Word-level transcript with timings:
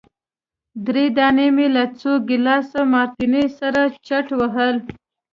درې 0.85 1.05
دانې 1.17 1.47
مي 1.55 1.67
له 1.75 1.83
څو 1.99 2.11
ګیلاسه 2.29 2.79
مارټیني 2.93 3.45
سره 3.59 3.81
چټ 4.07 4.27
وهل. 4.39 4.75